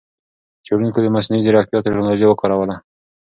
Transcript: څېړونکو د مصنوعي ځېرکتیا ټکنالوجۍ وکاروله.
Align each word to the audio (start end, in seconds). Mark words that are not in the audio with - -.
څېړونکو 0.65 0.99
د 1.01 1.07
مصنوعي 1.15 1.43
ځېرکتیا 1.45 1.79
ټکنالوجۍ 1.85 2.25
وکاروله. 2.27 2.75